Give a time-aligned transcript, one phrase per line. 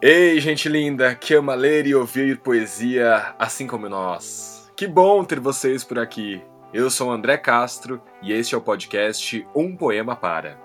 [0.00, 4.70] Ei, gente linda, que ama ler e ouvir poesia assim como nós.
[4.76, 6.42] Que bom ter vocês por aqui.
[6.72, 10.58] Eu sou André Castro e este é o podcast Um Poema Para.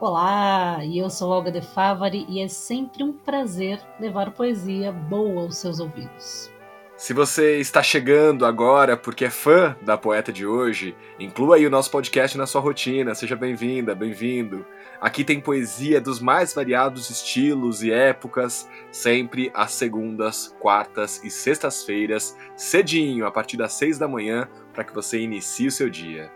[0.00, 5.42] Olá, e eu sou Olga de Favari e é sempre um prazer levar poesia boa
[5.42, 6.50] aos seus ouvidos.
[6.96, 11.70] Se você está chegando agora porque é fã da poeta de hoje, inclua aí o
[11.70, 13.16] nosso podcast na sua rotina.
[13.16, 14.64] Seja bem-vinda, bem-vindo.
[15.00, 22.38] Aqui tem poesia dos mais variados estilos e épocas, sempre às segundas, quartas e sextas-feiras,
[22.54, 26.30] cedinho, a partir das seis da manhã, para que você inicie o seu dia.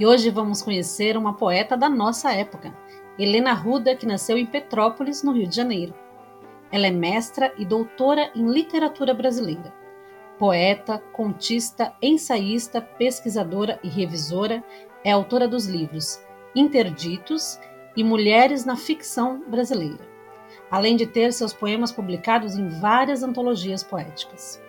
[0.00, 2.74] E hoje vamos conhecer uma poeta da nossa época,
[3.18, 5.94] Helena Ruda, que nasceu em Petrópolis, no Rio de Janeiro.
[6.70, 9.72] Ela é mestra e doutora em literatura brasileira.
[10.38, 14.62] Poeta, contista, ensaísta, pesquisadora e revisora,
[15.04, 16.20] é autora dos livros
[16.54, 17.58] Interditos
[17.96, 20.06] e Mulheres na Ficção Brasileira,
[20.70, 24.62] além de ter seus poemas publicados em várias antologias poéticas.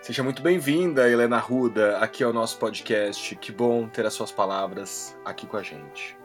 [0.00, 3.36] Seja muito bem-vinda, Helena Ruda, aqui ao nosso podcast.
[3.36, 6.17] Que bom ter as suas palavras aqui com a gente.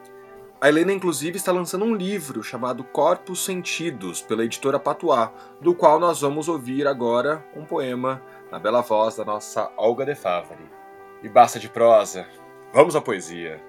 [0.64, 6.00] A Helena, inclusive, está lançando um livro chamado Corpos Sentidos, pela editora Patuá, do qual
[6.00, 10.64] nós vamos ouvir agora um poema na bela voz da nossa Olga de Favari.
[11.22, 12.26] E basta de prosa,
[12.74, 13.62] vamos à poesia.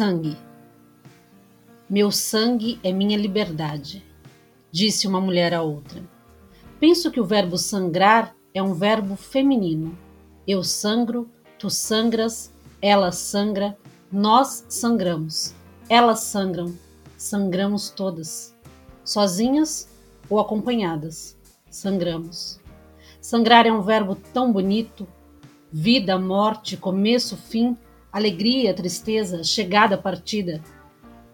[0.00, 0.34] Sangue.
[1.86, 4.02] Meu sangue é minha liberdade,
[4.72, 6.02] disse uma mulher a outra.
[6.80, 9.94] Penso que o verbo sangrar é um verbo feminino.
[10.48, 11.28] Eu sangro,
[11.58, 13.76] tu sangras, ela sangra,
[14.10, 15.54] nós sangramos,
[15.86, 16.74] elas sangram,
[17.18, 18.56] sangramos todas,
[19.04, 19.86] sozinhas
[20.30, 21.36] ou acompanhadas,
[21.68, 22.58] sangramos.
[23.20, 25.06] Sangrar é um verbo tão bonito,
[25.70, 27.76] vida, morte, começo, fim
[28.12, 30.62] alegria, tristeza, chegada, partida.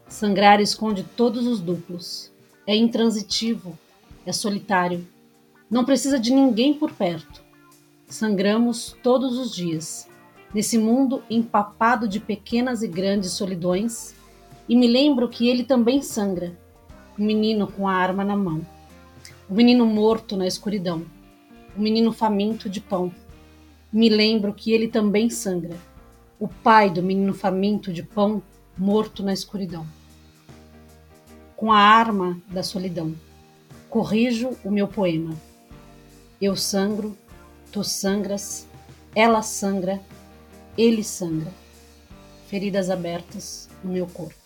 [0.09, 2.31] Sangrar esconde todos os duplos.
[2.67, 3.79] É intransitivo,
[4.25, 5.07] é solitário.
[5.71, 7.43] Não precisa de ninguém por perto.
[8.07, 10.09] Sangramos todos os dias,
[10.55, 14.15] nesse mundo empapado de pequenas e grandes solidões,
[14.69, 16.57] e me lembro que ele também sangra,
[17.19, 18.65] o um menino com a arma na mão,
[19.49, 21.05] o um menino morto na escuridão,
[21.77, 23.13] o um menino faminto de pão.
[23.93, 25.77] Me lembro que ele também sangra
[26.39, 28.43] o pai do menino faminto de pão
[28.77, 29.87] morto na escuridão.
[31.57, 33.15] Com a arma da solidão,
[33.89, 35.35] corrijo o meu poema.
[36.41, 37.17] Eu sangro,
[37.73, 38.67] tu sangras,
[39.15, 40.01] ela sangra,
[40.77, 41.51] ele sangra.
[42.47, 44.46] Feridas abertas no meu corpo.